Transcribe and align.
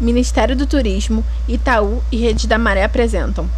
Ministério 0.00 0.54
do 0.54 0.66
Turismo, 0.66 1.24
Itaú 1.48 2.02
e 2.12 2.16
Rede 2.16 2.46
da 2.46 2.58
Maré 2.58 2.84
apresentam 2.84 3.48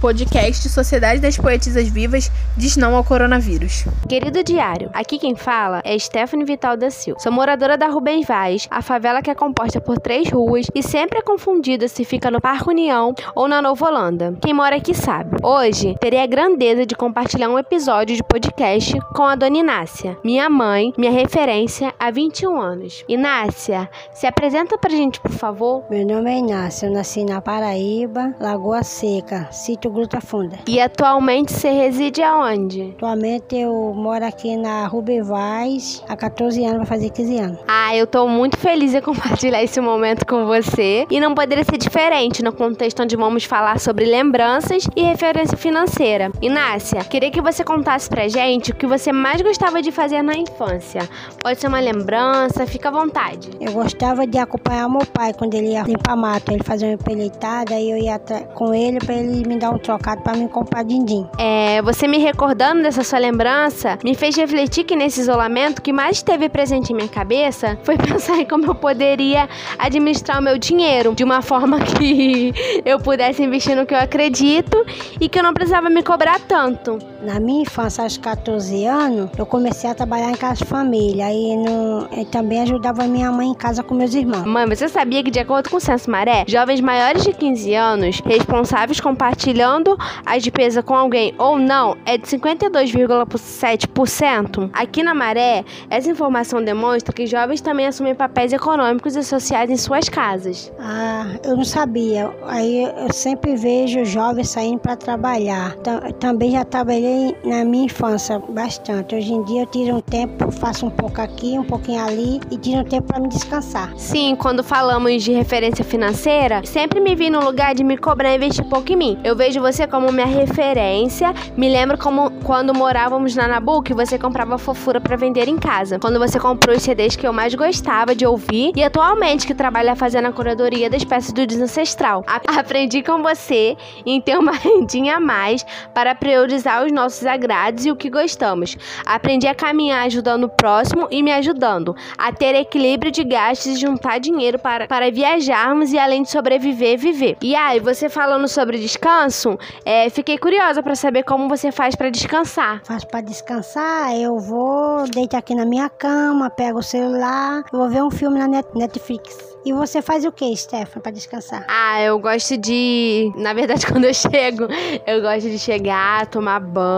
podcast 0.00 0.66
Sociedade 0.70 1.20
das 1.20 1.36
Poetisas 1.36 1.86
Vivas 1.88 2.30
diz 2.56 2.74
não 2.74 2.96
ao 2.96 3.04
coronavírus. 3.04 3.84
Querido 4.08 4.42
diário, 4.42 4.88
aqui 4.94 5.18
quem 5.18 5.36
fala 5.36 5.82
é 5.84 5.96
Stephanie 5.98 6.46
Vital 6.46 6.74
da 6.74 6.90
Silva. 6.90 7.20
Sou 7.20 7.30
moradora 7.30 7.76
da 7.76 7.86
Rubens 7.86 8.26
Vaz, 8.26 8.66
a 8.70 8.80
favela 8.80 9.20
que 9.20 9.30
é 9.30 9.34
composta 9.34 9.78
por 9.78 9.98
três 9.98 10.30
ruas 10.30 10.66
e 10.74 10.82
sempre 10.82 11.18
é 11.18 11.22
confundida 11.22 11.86
se 11.86 12.02
fica 12.04 12.30
no 12.30 12.40
Parque 12.40 12.70
União 12.70 13.14
ou 13.34 13.46
na 13.46 13.60
Nova 13.60 13.86
Holanda. 13.86 14.34
Quem 14.40 14.54
mora 14.54 14.76
aqui 14.76 14.94
sabe. 14.94 15.36
Hoje, 15.42 15.94
terei 16.00 16.22
a 16.22 16.26
grandeza 16.26 16.86
de 16.86 16.96
compartilhar 16.96 17.50
um 17.50 17.58
episódio 17.58 18.16
de 18.16 18.22
podcast 18.22 18.98
com 19.14 19.24
a 19.24 19.34
dona 19.34 19.58
Inácia, 19.58 20.16
minha 20.24 20.48
mãe, 20.48 20.94
minha 20.96 21.12
referência 21.12 21.92
há 21.98 22.10
21 22.10 22.58
anos. 22.58 23.04
Inácia, 23.06 23.90
se 24.14 24.26
apresenta 24.26 24.78
pra 24.78 24.88
gente, 24.88 25.20
por 25.20 25.32
favor. 25.32 25.84
Meu 25.90 26.06
nome 26.06 26.30
é 26.30 26.38
Inácia, 26.38 26.86
eu 26.86 26.92
nasci 26.92 27.22
na 27.22 27.42
Paraíba, 27.42 28.34
Lagoa 28.40 28.82
Seca, 28.82 29.46
sítio 29.52 29.89
Gruta 29.90 30.20
Funda. 30.20 30.58
E 30.66 30.80
atualmente 30.80 31.52
você 31.52 31.70
reside 31.70 32.22
aonde? 32.22 32.94
Atualmente 32.96 33.56
eu 33.56 33.92
moro 33.94 34.24
aqui 34.24 34.56
na 34.56 34.86
Rubem 34.86 35.22
Vaz 35.22 36.02
há 36.08 36.16
14 36.16 36.64
anos, 36.64 36.78
vai 36.78 36.86
fazer 36.86 37.10
15 37.10 37.38
anos. 37.38 37.58
Ah, 37.66 37.94
eu 37.96 38.06
tô 38.06 38.26
muito 38.28 38.56
feliz 38.56 38.94
em 38.94 39.00
compartilhar 39.02 39.62
esse 39.62 39.80
momento 39.80 40.26
com 40.26 40.46
você. 40.46 41.06
E 41.10 41.20
não 41.20 41.34
poderia 41.34 41.64
ser 41.64 41.76
diferente 41.76 42.42
no 42.42 42.52
contexto 42.52 43.02
onde 43.02 43.16
vamos 43.16 43.44
falar 43.44 43.78
sobre 43.80 44.04
lembranças 44.04 44.86
e 44.94 45.02
referência 45.02 45.56
financeira. 45.56 46.30
Inácia, 46.40 47.02
queria 47.04 47.30
que 47.30 47.40
você 47.40 47.64
contasse 47.64 48.08
pra 48.08 48.28
gente 48.28 48.70
o 48.70 48.74
que 48.74 48.86
você 48.86 49.12
mais 49.12 49.40
gostava 49.42 49.82
de 49.82 49.90
fazer 49.90 50.22
na 50.22 50.34
infância. 50.34 51.08
Pode 51.42 51.60
ser 51.60 51.68
uma 51.68 51.80
lembrança, 51.80 52.66
fica 52.66 52.88
à 52.88 52.92
vontade. 52.92 53.50
Eu 53.60 53.72
gostava 53.72 54.26
de 54.26 54.38
acompanhar 54.38 54.88
meu 54.88 55.06
pai 55.06 55.32
quando 55.32 55.54
ele 55.54 55.72
ia 55.72 55.82
limpar 55.82 56.16
mato. 56.16 56.52
Ele 56.52 56.62
fazia 56.62 56.88
uma 56.88 56.94
empelheitada 56.94 57.78
e 57.78 57.90
eu 57.90 57.96
ia 57.96 58.20
com 58.54 58.74
ele 58.74 58.98
para 58.98 59.14
ele 59.14 59.46
me 59.46 59.56
dar 59.58 59.70
um 59.70 59.78
trocado 59.80 60.22
para 60.22 60.36
me 60.36 60.48
comprar 60.48 60.84
din-din. 60.84 61.26
É, 61.38 61.82
você 61.82 62.06
me 62.06 62.18
recordando 62.18 62.82
dessa 62.82 63.02
sua 63.02 63.18
lembrança 63.18 63.98
me 64.04 64.14
fez 64.14 64.36
refletir 64.36 64.84
que 64.84 64.94
nesse 64.96 65.20
isolamento 65.20 65.78
o 65.78 65.82
que 65.82 65.92
mais 65.92 66.18
esteve 66.18 66.48
presente 66.48 66.92
em 66.92 66.96
minha 66.96 67.08
cabeça 67.08 67.78
foi 67.82 67.96
pensar 67.98 68.38
em 68.38 68.46
como 68.46 68.66
eu 68.66 68.74
poderia 68.74 69.48
administrar 69.78 70.38
o 70.38 70.42
meu 70.42 70.58
dinheiro 70.58 71.14
de 71.14 71.24
uma 71.24 71.42
forma 71.42 71.80
que 71.82 72.52
eu 72.84 72.98
pudesse 72.98 73.42
investir 73.42 73.76
no 73.76 73.86
que 73.86 73.94
eu 73.94 73.98
acredito 73.98 74.84
e 75.20 75.28
que 75.28 75.38
eu 75.38 75.42
não 75.42 75.52
precisava 75.52 75.88
me 75.88 76.02
cobrar 76.02 76.38
tanto. 76.40 76.98
Na 77.22 77.38
minha 77.38 77.62
infância, 77.62 78.02
aos 78.02 78.16
14 78.16 78.86
anos, 78.86 79.28
eu 79.36 79.44
comecei 79.44 79.90
a 79.90 79.94
trabalhar 79.94 80.30
em 80.30 80.36
casa 80.36 80.64
de 80.64 80.66
família. 80.70 81.26
Aí 81.26 81.54
no, 81.56 82.08
eu 82.16 82.24
também 82.24 82.62
ajudava 82.62 83.06
minha 83.06 83.30
mãe 83.30 83.48
em 83.48 83.54
casa 83.54 83.82
com 83.82 83.94
meus 83.94 84.14
irmãos. 84.14 84.46
Mãe, 84.46 84.66
você 84.66 84.88
sabia 84.88 85.22
que, 85.22 85.30
de 85.30 85.38
acordo 85.38 85.68
com 85.68 85.76
o 85.76 85.80
Censo 85.80 86.10
Maré, 86.10 86.46
jovens 86.48 86.80
maiores 86.80 87.22
de 87.22 87.34
15 87.34 87.74
anos 87.74 88.22
responsáveis 88.24 89.00
compartilhando 89.00 89.98
a 90.24 90.38
despesa 90.38 90.82
com 90.82 90.94
alguém 90.94 91.34
ou 91.36 91.58
não 91.58 91.94
é 92.06 92.16
de 92.16 92.26
52,7%? 92.26 94.70
Aqui 94.72 95.02
na 95.02 95.14
Maré, 95.14 95.62
essa 95.90 96.10
informação 96.10 96.64
demonstra 96.64 97.12
que 97.12 97.26
jovens 97.26 97.60
também 97.60 97.86
assumem 97.86 98.14
papéis 98.14 98.50
econômicos 98.52 99.14
e 99.14 99.22
sociais 99.22 99.68
em 99.70 99.76
suas 99.76 100.08
casas. 100.08 100.72
Ah, 100.78 101.26
eu 101.44 101.54
não 101.54 101.64
sabia. 101.64 102.30
Aí 102.46 102.84
eu 102.84 103.12
sempre 103.12 103.56
vejo 103.56 104.06
jovens 104.06 104.48
saindo 104.48 104.78
para 104.78 104.96
trabalhar. 104.96 105.76
Também 106.18 106.52
já 106.52 106.64
trabalhei 106.64 107.09
trabalhei 107.10 107.36
na 107.44 107.64
minha 107.64 107.86
infância 107.86 108.38
bastante. 108.38 109.14
Hoje 109.14 109.32
em 109.32 109.42
dia 109.44 109.62
eu 109.62 109.66
tiro 109.66 109.96
um 109.96 110.00
tempo, 110.00 110.50
faço 110.50 110.86
um 110.86 110.90
pouco 110.90 111.20
aqui, 111.20 111.58
um 111.58 111.64
pouquinho 111.64 112.04
ali 112.04 112.40
e 112.50 112.56
tiro 112.56 112.80
um 112.80 112.84
tempo 112.84 113.08
para 113.08 113.20
me 113.20 113.28
descansar. 113.28 113.92
Sim, 113.96 114.36
quando 114.36 114.62
falamos 114.62 115.22
de 115.22 115.32
referência 115.32 115.84
financeira, 115.84 116.64
sempre 116.64 117.00
me 117.00 117.14
vi 117.14 117.30
no 117.30 117.40
lugar 117.44 117.74
de 117.74 117.82
me 117.82 117.96
cobrar 117.96 118.32
e 118.32 118.36
investir 118.36 118.64
pouco 118.64 118.92
em 118.92 118.96
mim. 118.96 119.18
Eu 119.24 119.34
vejo 119.34 119.60
você 119.60 119.86
como 119.86 120.12
minha 120.12 120.26
referência. 120.26 121.34
Me 121.56 121.68
lembro 121.68 121.98
como 121.98 122.30
quando 122.44 122.74
morávamos 122.74 123.34
na 123.34 123.48
Nabuc, 123.48 123.92
você 123.92 124.18
comprava 124.18 124.56
fofura 124.58 125.00
para 125.00 125.16
vender 125.16 125.48
em 125.48 125.56
casa. 125.56 125.98
Quando 125.98 126.18
você 126.18 126.38
comprou 126.38 126.76
os 126.76 126.82
CDs 126.82 127.16
que 127.16 127.26
eu 127.26 127.32
mais 127.32 127.54
gostava 127.54 128.14
de 128.14 128.26
ouvir 128.26 128.72
e 128.76 128.82
atualmente 128.82 129.46
que 129.46 129.54
trabalha 129.54 129.96
fazendo 129.96 130.26
a 130.26 130.32
curadoria 130.32 130.88
das 130.88 131.04
peças 131.04 131.32
do 131.32 131.46
Desancestral. 131.46 132.24
Aprendi 132.46 133.02
com 133.02 133.22
você 133.22 133.76
em 134.06 134.20
ter 134.20 134.38
uma 134.38 134.52
rendinha 134.60 135.16
a 135.16 135.20
mais 135.20 135.64
para 135.94 136.14
priorizar 136.14 136.84
os 136.84 136.92
nossos 137.00 137.26
agrados 137.26 137.86
e 137.86 137.90
o 137.90 137.96
que 137.96 138.10
gostamos. 138.10 138.76
Aprendi 139.06 139.46
a 139.46 139.54
caminhar 139.54 140.06
ajudando 140.06 140.44
o 140.44 140.48
próximo 140.48 141.08
e 141.10 141.22
me 141.22 141.32
ajudando, 141.32 141.94
a 142.18 142.32
ter 142.32 142.54
equilíbrio 142.54 143.10
de 143.10 143.24
gastos 143.24 143.72
e 143.72 143.80
juntar 143.80 144.18
dinheiro 144.18 144.58
para, 144.58 144.86
para 144.86 145.10
viajarmos 145.10 145.92
e 145.92 145.98
além 145.98 146.22
de 146.22 146.30
sobreviver, 146.30 146.98
viver. 146.98 147.36
E 147.42 147.54
aí, 147.56 147.80
você 147.80 148.08
falando 148.08 148.46
sobre 148.48 148.78
descanso, 148.78 149.56
é, 149.84 150.10
fiquei 150.10 150.38
curiosa 150.38 150.82
para 150.82 150.94
saber 150.94 151.24
como 151.24 151.48
você 151.48 151.72
faz 151.72 151.96
para 151.96 152.10
descansar. 152.10 152.82
Faço 152.84 153.06
para 153.06 153.20
descansar, 153.22 154.14
eu 154.14 154.36
vou, 154.38 155.04
deito 155.12 155.36
aqui 155.36 155.54
na 155.54 155.64
minha 155.64 155.88
cama, 155.88 156.50
pego 156.50 156.78
o 156.78 156.82
celular, 156.82 157.62
vou 157.72 157.88
ver 157.88 158.02
um 158.02 158.10
filme 158.10 158.38
na 158.38 158.48
Netflix. 158.74 159.50
E 159.62 159.74
você 159.74 160.00
faz 160.00 160.24
o 160.24 160.32
que, 160.32 160.56
Stefan, 160.56 161.00
para 161.00 161.12
descansar? 161.12 161.66
Ah, 161.68 162.00
eu 162.00 162.18
gosto 162.18 162.56
de. 162.56 163.30
Na 163.36 163.52
verdade, 163.52 163.84
quando 163.92 164.04
eu 164.04 164.14
chego, 164.14 164.66
eu 165.06 165.20
gosto 165.20 165.50
de 165.50 165.58
chegar, 165.58 166.26
tomar 166.28 166.60
banho. 166.60 166.89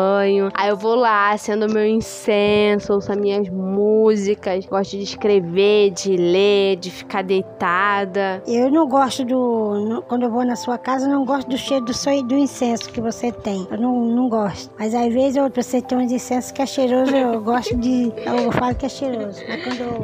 Aí 0.54 0.68
eu 0.68 0.76
vou 0.76 0.94
lá, 0.94 1.30
acendo 1.30 1.72
meu 1.72 1.86
incenso, 1.86 2.92
ouço 2.92 3.12
as 3.12 3.18
minhas 3.18 3.48
músicas. 3.48 4.66
Gosto 4.66 4.96
de 4.96 5.02
escrever, 5.02 5.90
de 5.90 6.16
ler, 6.16 6.76
de 6.76 6.90
ficar 6.90 7.22
deitada. 7.22 8.42
Eu 8.46 8.70
não 8.70 8.88
gosto 8.88 9.24
do. 9.24 10.02
Quando 10.08 10.24
eu 10.24 10.30
vou 10.30 10.44
na 10.44 10.56
sua 10.56 10.78
casa, 10.78 11.06
eu 11.06 11.10
não 11.10 11.24
gosto 11.24 11.48
do 11.48 11.56
cheiro 11.56 11.84
do, 11.84 11.92
do 12.24 12.34
incenso 12.36 12.90
que 12.90 13.00
você 13.00 13.32
tem. 13.32 13.66
Eu 13.70 13.78
não, 13.78 14.04
não 14.04 14.28
gosto. 14.28 14.70
Mas 14.78 14.94
às 14.94 15.12
vezes 15.12 15.36
eu, 15.36 15.50
você 15.50 15.80
tem 15.80 15.98
uns 15.98 16.12
incensos 16.12 16.50
que 16.50 16.62
é 16.62 16.66
cheiroso, 16.66 17.14
eu 17.14 17.40
gosto 17.40 17.76
de. 17.76 18.12
Eu 18.24 18.52
falo 18.52 18.74
que 18.74 18.86
é 18.86 18.88
cheiroso. 18.88 19.40
Mas 19.48 19.64
quando 19.64 19.80
eu, 19.80 20.02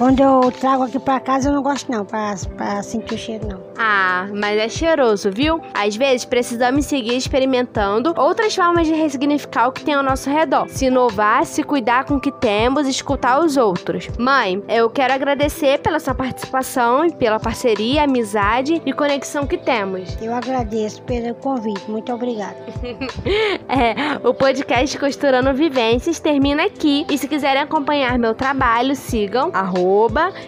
quando 0.00 0.20
eu 0.20 0.50
trago 0.50 0.84
aqui 0.84 0.98
para 0.98 1.20
casa, 1.20 1.50
eu 1.50 1.52
não 1.52 1.62
gosto 1.62 1.92
não, 1.92 2.06
pra, 2.06 2.34
pra 2.56 2.82
sentir 2.82 3.16
o 3.16 3.18
cheiro, 3.18 3.46
não. 3.46 3.60
Ah, 3.76 4.26
mas 4.32 4.58
é 4.58 4.66
cheiroso, 4.66 5.30
viu? 5.30 5.60
Às 5.74 5.94
vezes 5.94 6.24
precisamos 6.24 6.86
seguir 6.86 7.18
experimentando 7.18 8.14
outras 8.16 8.54
formas 8.54 8.86
de 8.86 8.94
ressignificar 8.94 9.68
o 9.68 9.72
que 9.72 9.84
tem 9.84 9.92
ao 9.92 10.02
nosso 10.02 10.30
redor. 10.30 10.66
Se 10.70 10.86
inovar, 10.86 11.44
se 11.44 11.62
cuidar 11.62 12.06
com 12.06 12.14
o 12.14 12.20
que 12.20 12.32
temos 12.32 12.86
e 12.86 12.90
escutar 12.90 13.44
os 13.44 13.58
outros. 13.58 14.08
Mãe, 14.18 14.62
eu 14.68 14.88
quero 14.88 15.12
agradecer 15.12 15.80
pela 15.80 16.00
sua 16.00 16.14
participação 16.14 17.04
e 17.04 17.12
pela 17.12 17.38
parceria, 17.38 18.04
amizade 18.04 18.80
e 18.86 18.94
conexão 18.94 19.46
que 19.46 19.58
temos. 19.58 20.16
Eu 20.22 20.34
agradeço 20.34 21.02
pelo 21.02 21.34
convite. 21.34 21.90
Muito 21.90 22.10
obrigada. 22.10 22.56
é, 23.68 24.26
o 24.26 24.32
podcast 24.32 24.98
Costurando 24.98 25.52
Vivências 25.52 26.18
termina 26.18 26.64
aqui. 26.64 27.04
E 27.10 27.18
se 27.18 27.28
quiserem 27.28 27.60
acompanhar 27.60 28.18
meu 28.18 28.34
trabalho, 28.34 28.96
sigam 28.96 29.50
arroba 29.52 29.89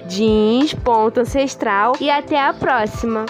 jeans.ancestral 0.08 1.94
e 2.00 2.08
até 2.10 2.40
a 2.40 2.52
próxima! 2.52 3.26